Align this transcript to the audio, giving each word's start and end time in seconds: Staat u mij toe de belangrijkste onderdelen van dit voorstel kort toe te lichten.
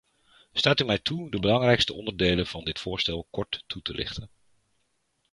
Staat 0.53 0.79
u 0.79 0.83
mij 0.85 0.97
toe 0.99 1.31
de 1.31 1.39
belangrijkste 1.39 1.93
onderdelen 1.93 2.47
van 2.47 2.63
dit 2.63 2.79
voorstel 2.79 3.27
kort 3.31 3.63
toe 3.67 3.81
te 3.81 3.93
lichten. 3.93 4.29